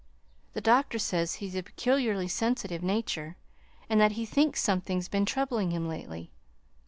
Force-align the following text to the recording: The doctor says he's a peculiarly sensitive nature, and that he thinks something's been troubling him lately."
The 0.53 0.61
doctor 0.61 0.97
says 0.97 1.35
he's 1.35 1.55
a 1.55 1.61
peculiarly 1.61 2.27
sensitive 2.27 2.81
nature, 2.81 3.37
and 3.87 4.01
that 4.01 4.13
he 4.13 4.25
thinks 4.25 4.59
something's 4.59 5.07
been 5.07 5.25
troubling 5.27 5.69
him 5.69 5.87
lately." 5.87 6.31